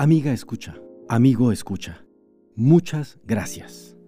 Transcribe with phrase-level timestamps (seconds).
[0.00, 0.76] Amiga escucha,
[1.10, 2.06] amigo escucha,
[2.56, 3.98] muchas gracias.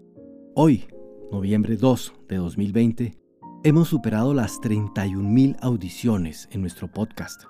[0.55, 0.87] Hoy,
[1.31, 3.19] noviembre 2 de 2020,
[3.63, 7.43] hemos superado las 31.000 audiciones en nuestro podcast.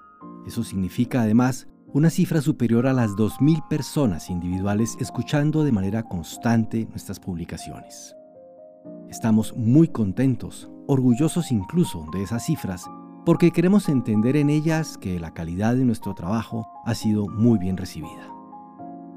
[0.44, 6.88] Eso significa además una cifra superior a las 2.000 personas individuales escuchando de manera constante
[6.90, 8.17] nuestras publicaciones.
[9.09, 12.90] Estamos muy contentos, orgullosos incluso de esas cifras,
[13.24, 17.77] porque queremos entender en ellas que la calidad de nuestro trabajo ha sido muy bien
[17.77, 18.28] recibida.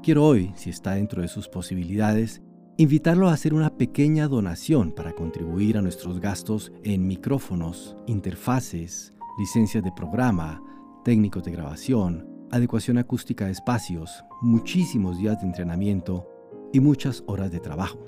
[0.02, 2.40] Quiero hoy, si está dentro de sus posibilidades,
[2.76, 9.82] invitarlo a hacer una pequeña donación para contribuir a nuestros gastos en micrófonos, interfaces, licencias
[9.82, 10.62] de programa,
[11.04, 16.28] técnicos de grabación, adecuación acústica de espacios, muchísimos días de entrenamiento
[16.72, 18.04] y muchas horas de trabajo.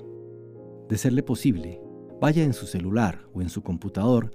[0.87, 1.81] De serle posible,
[2.21, 4.31] vaya en su celular o en su computador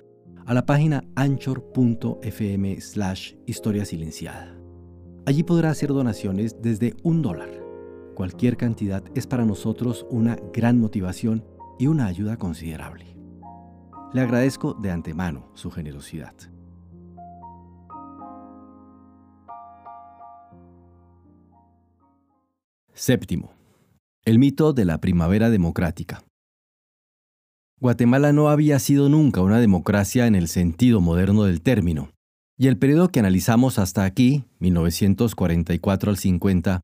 [0.47, 4.57] a la página anchor.fm slash historia silenciada.
[5.27, 7.51] Allí podrá hacer donaciones desde un dólar.
[8.15, 11.45] Cualquier cantidad es para nosotros una gran motivación
[11.79, 13.17] y una ayuda considerable.
[14.13, 16.35] Le agradezco de antemano su generosidad.
[22.93, 23.53] Séptimo.
[24.25, 26.23] El mito de la primavera democrática.
[27.81, 32.11] Guatemala no había sido nunca una democracia en el sentido moderno del término,
[32.57, 36.81] y el periodo que analizamos hasta aquí, 1944 al 50,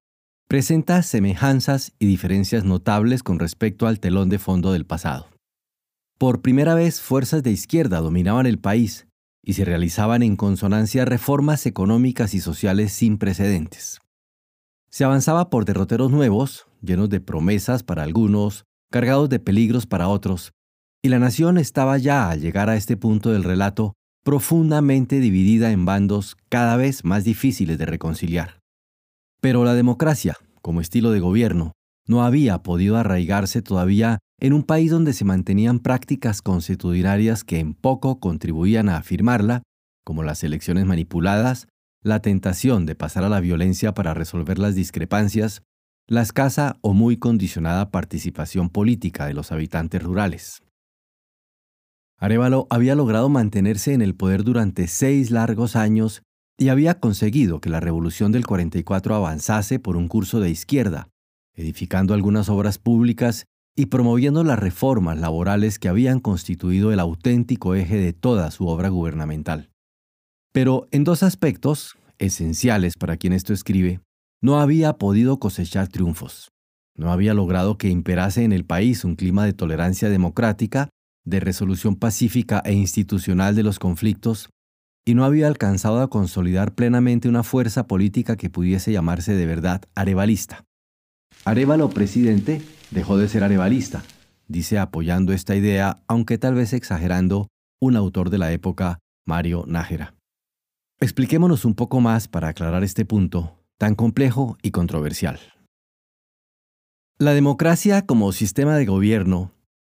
[0.49, 5.29] presenta semejanzas y diferencias notables con respecto al telón de fondo del pasado.
[6.19, 9.07] Por primera vez, fuerzas de izquierda dominaban el país
[9.43, 14.01] y se realizaban en consonancia reformas económicas y sociales sin precedentes.
[14.91, 20.53] Se avanzaba por derroteros nuevos, llenos de promesas para algunos, cargados de peligros para otros,
[21.03, 25.87] y la nación estaba ya al llegar a este punto del relato profundamente dividida en
[25.87, 28.61] bandos cada vez más difíciles de reconciliar.
[29.41, 31.73] Pero la democracia, como estilo de gobierno,
[32.07, 37.73] no había podido arraigarse todavía en un país donde se mantenían prácticas constitucionarias que en
[37.73, 39.63] poco contribuían a afirmarla,
[40.05, 41.69] como las elecciones manipuladas,
[42.03, 45.63] la tentación de pasar a la violencia para resolver las discrepancias,
[46.09, 50.63] la escasa o muy condicionada participación política de los habitantes rurales.
[52.21, 56.23] Arevalo había logrado mantenerse en el poder durante seis largos años
[56.59, 61.09] y había conseguido que la revolución del 44 avanzase por un curso de izquierda,
[61.57, 67.97] edificando algunas obras públicas y promoviendo las reformas laborales que habían constituido el auténtico eje
[67.97, 69.71] de toda su obra gubernamental.
[70.53, 74.01] Pero en dos aspectos, esenciales para quien esto escribe,
[74.43, 76.51] no había podido cosechar triunfos.
[76.95, 80.91] No había logrado que imperase en el país un clima de tolerancia democrática,
[81.31, 84.51] de resolución pacífica e institucional de los conflictos,
[85.07, 89.83] y no había alcanzado a consolidar plenamente una fuerza política que pudiese llamarse de verdad
[89.95, 90.65] arevalista.
[91.45, 94.03] Arevalo presidente dejó de ser arevalista,
[94.47, 97.49] dice apoyando esta idea, aunque tal vez exagerando,
[97.81, 100.15] un autor de la época, Mario Nájera.
[101.01, 105.41] Expliquémonos un poco más para aclarar este punto tan complejo y controversial.
[107.19, 109.53] La democracia como sistema de gobierno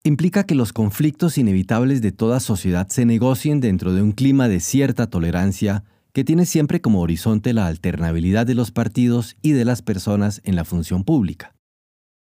[0.05, 4.59] implica que los conflictos inevitables de toda sociedad se negocien dentro de un clima de
[4.59, 9.81] cierta tolerancia que tiene siempre como horizonte la alternabilidad de los partidos y de las
[9.81, 11.55] personas en la función pública.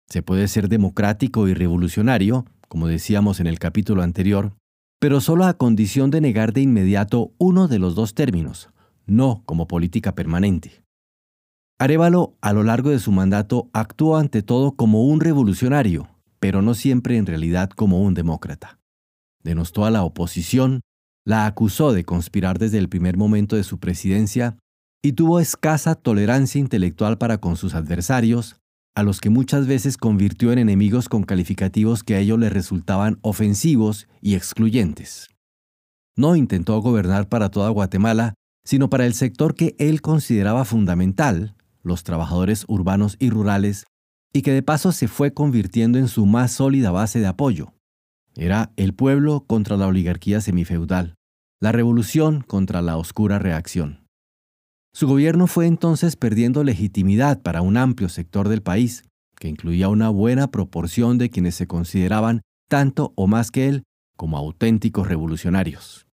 [0.07, 4.53] Se puede ser democrático y revolucionario, como decíamos en el capítulo anterior,
[4.99, 8.69] pero solo a condición de negar de inmediato uno de los dos términos,
[9.05, 10.83] no como política permanente.
[11.79, 16.12] Arevalo, a lo largo de su mandato, actuó ante todo como un revolucionario,
[16.43, 18.77] pero no siempre en realidad como un demócrata.
[19.45, 20.81] Denostó a la oposición,
[21.25, 24.57] la acusó de conspirar desde el primer momento de su presidencia
[25.01, 28.57] y tuvo escasa tolerancia intelectual para con sus adversarios,
[28.93, 33.19] a los que muchas veces convirtió en enemigos con calificativos que a ellos les resultaban
[33.21, 35.29] ofensivos y excluyentes.
[36.17, 38.33] No intentó gobernar para toda Guatemala,
[38.65, 43.85] sino para el sector que él consideraba fundamental, los trabajadores urbanos y rurales,
[44.33, 47.73] y que de paso se fue convirtiendo en su más sólida base de apoyo.
[48.35, 51.15] Era el pueblo contra la oligarquía semifeudal,
[51.61, 54.07] la revolución contra la oscura reacción.
[54.91, 59.03] Su gobierno fue entonces perdiendo legitimidad para un amplio sector del país,
[59.39, 63.83] que incluía una buena proporción de quienes se consideraban tanto o más que él
[64.17, 66.07] como auténticos revolucionarios.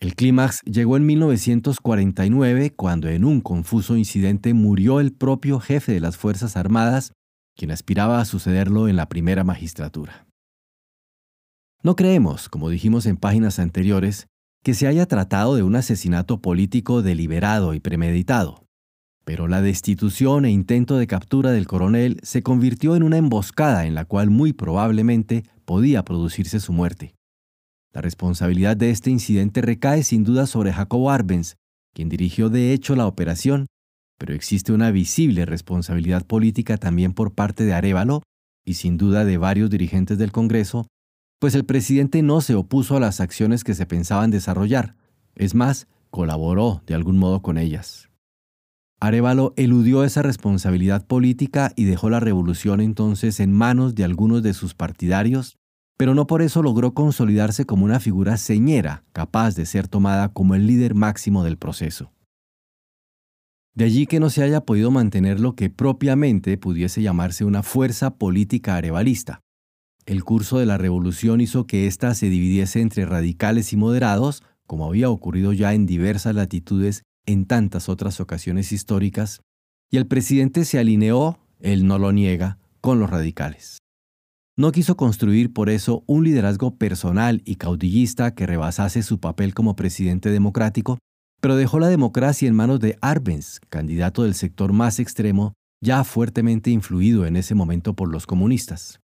[0.00, 6.00] El clímax llegó en 1949 cuando en un confuso incidente murió el propio jefe de
[6.00, 7.12] las Fuerzas Armadas,
[7.56, 10.26] quien aspiraba a sucederlo en la primera magistratura.
[11.82, 14.28] No creemos, como dijimos en páginas anteriores,
[14.62, 18.64] que se haya tratado de un asesinato político deliberado y premeditado.
[19.24, 23.94] Pero la destitución e intento de captura del coronel se convirtió en una emboscada en
[23.94, 27.14] la cual muy probablemente podía producirse su muerte.
[27.92, 31.56] La responsabilidad de este incidente recae sin duda sobre Jacobo Arbenz,
[31.92, 33.66] quien dirigió de hecho la operación,
[34.22, 38.22] pero existe una visible responsabilidad política también por parte de Arevalo
[38.64, 40.86] y sin duda de varios dirigentes del Congreso,
[41.40, 44.94] pues el presidente no se opuso a las acciones que se pensaban desarrollar,
[45.34, 48.10] es más, colaboró de algún modo con ellas.
[49.00, 54.54] Arevalo eludió esa responsabilidad política y dejó la revolución entonces en manos de algunos de
[54.54, 55.56] sus partidarios,
[55.98, 60.54] pero no por eso logró consolidarse como una figura señera, capaz de ser tomada como
[60.54, 62.12] el líder máximo del proceso.
[63.74, 68.16] De allí que no se haya podido mantener lo que propiamente pudiese llamarse una fuerza
[68.16, 69.40] política arevalista.
[70.04, 74.86] El curso de la revolución hizo que ésta se dividiese entre radicales y moderados, como
[74.86, 79.40] había ocurrido ya en diversas latitudes en tantas otras ocasiones históricas,
[79.90, 83.78] y el presidente se alineó, él no lo niega, con los radicales.
[84.56, 89.76] No quiso construir por eso un liderazgo personal y caudillista que rebasase su papel como
[89.76, 90.98] presidente democrático,
[91.42, 96.70] pero dejó la democracia en manos de Arbenz, candidato del sector más extremo, ya fuertemente
[96.70, 99.00] influido en ese momento por los comunistas.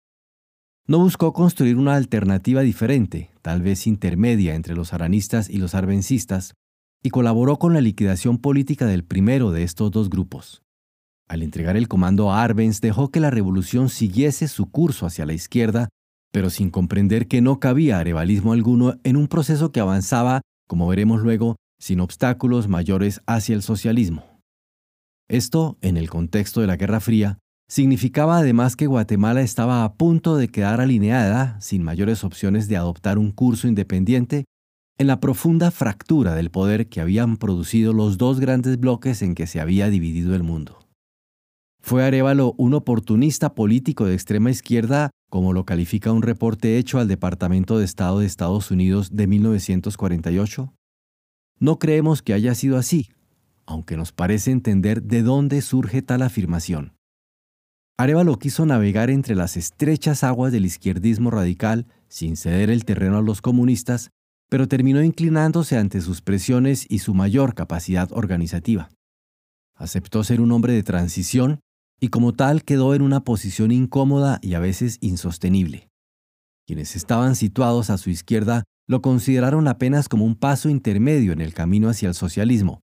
[0.86, 6.54] No buscó construir una alternativa diferente, tal vez intermedia entre los aranistas y los arbencistas,
[7.02, 10.62] y colaboró con la liquidación política del primero de estos dos grupos.
[11.28, 15.32] Al entregar el comando a Arbenz dejó que la revolución siguiese su curso hacia la
[15.32, 15.88] izquierda,
[16.32, 21.20] pero sin comprender que no cabía arevalismo alguno en un proceso que avanzaba, como veremos
[21.20, 24.40] luego, sin obstáculos mayores hacia el socialismo.
[25.28, 27.38] Esto, en el contexto de la Guerra Fría,
[27.68, 33.18] significaba además que Guatemala estaba a punto de quedar alineada, sin mayores opciones de adoptar
[33.18, 34.44] un curso independiente,
[34.96, 39.46] en la profunda fractura del poder que habían producido los dos grandes bloques en que
[39.46, 40.80] se había dividido el mundo.
[41.80, 47.06] ¿Fue Arevalo un oportunista político de extrema izquierda, como lo califica un reporte hecho al
[47.06, 50.72] Departamento de Estado de Estados Unidos de 1948?
[51.60, 53.08] No creemos que haya sido así,
[53.66, 56.94] aunque nos parece entender de dónde surge tal afirmación.
[57.98, 63.22] Arevalo quiso navegar entre las estrechas aguas del izquierdismo radical sin ceder el terreno a
[63.22, 64.10] los comunistas,
[64.48, 68.88] pero terminó inclinándose ante sus presiones y su mayor capacidad organizativa.
[69.74, 71.60] Aceptó ser un hombre de transición
[72.00, 75.88] y como tal quedó en una posición incómoda y a veces insostenible.
[76.66, 81.52] Quienes estaban situados a su izquierda lo consideraron apenas como un paso intermedio en el
[81.52, 82.80] camino hacia el socialismo.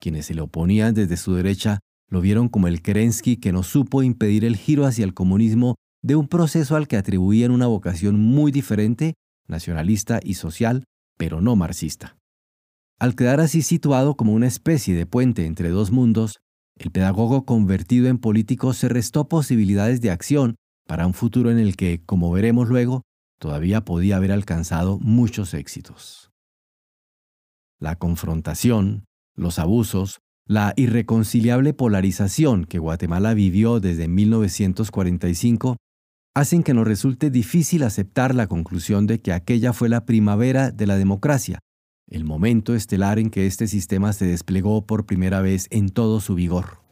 [0.00, 4.02] Quienes se le oponían desde su derecha lo vieron como el Kerensky que no supo
[4.02, 8.52] impedir el giro hacia el comunismo de un proceso al que atribuían una vocación muy
[8.52, 9.14] diferente,
[9.48, 10.84] nacionalista y social,
[11.16, 12.16] pero no marxista.
[13.00, 16.38] Al quedar así situado como una especie de puente entre dos mundos,
[16.76, 20.54] el pedagogo convertido en político se restó posibilidades de acción
[20.86, 23.02] para un futuro en el que, como veremos luego,
[23.38, 26.30] todavía podía haber alcanzado muchos éxitos.
[27.80, 29.04] La confrontación,
[29.34, 35.76] los abusos, la irreconciliable polarización que Guatemala vivió desde 1945
[36.34, 40.86] hacen que nos resulte difícil aceptar la conclusión de que aquella fue la primavera de
[40.86, 41.58] la democracia,
[42.08, 46.34] el momento estelar en que este sistema se desplegó por primera vez en todo su
[46.34, 46.87] vigor.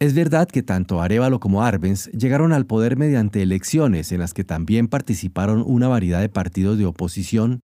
[0.00, 4.44] Es verdad que tanto Arevalo como Arbenz llegaron al poder mediante elecciones en las que
[4.44, 7.60] también participaron una variedad de partidos de oposición,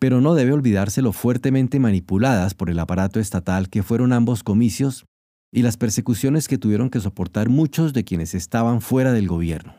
[0.00, 5.06] pero no debe olvidarse lo fuertemente manipuladas por el aparato estatal que fueron ambos comicios
[5.52, 9.76] y las persecuciones que tuvieron que soportar muchos de quienes estaban fuera del gobierno.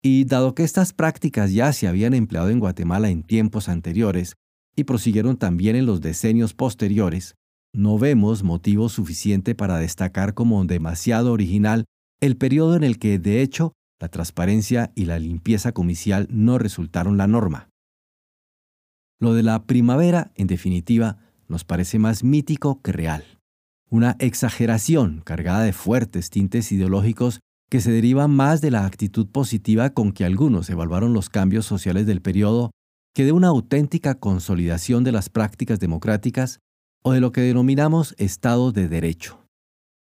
[0.00, 4.34] Y dado que estas prácticas ya se habían empleado en Guatemala en tiempos anteriores
[4.76, 7.34] y prosiguieron también en los decenios posteriores,
[7.72, 11.84] no vemos motivo suficiente para destacar como demasiado original
[12.20, 17.16] el periodo en el que, de hecho, la transparencia y la limpieza comicial no resultaron
[17.16, 17.68] la norma.
[19.20, 23.24] Lo de la primavera, en definitiva, nos parece más mítico que real.
[23.90, 29.90] Una exageración cargada de fuertes tintes ideológicos que se deriva más de la actitud positiva
[29.90, 32.70] con que algunos evaluaron los cambios sociales del periodo
[33.14, 36.60] que de una auténtica consolidación de las prácticas democráticas
[37.02, 39.44] o de lo que denominamos Estado de Derecho.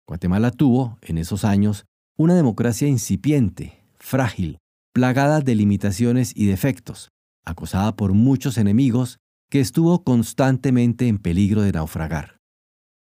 [0.07, 1.85] Guatemala tuvo, en esos años,
[2.17, 4.57] una democracia incipiente, frágil,
[4.93, 7.09] plagada de limitaciones y defectos,
[7.45, 9.17] acosada por muchos enemigos,
[9.49, 12.37] que estuvo constantemente en peligro de naufragar.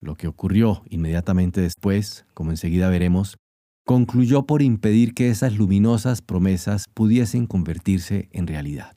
[0.02, 3.38] Lo que ocurrió inmediatamente después, como enseguida veremos,
[3.86, 8.96] concluyó por impedir que esas luminosas promesas pudiesen convertirse en realidad.